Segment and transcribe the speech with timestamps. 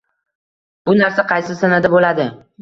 [0.89, 2.29] Bu narsa qaysi sanada bo'ladi?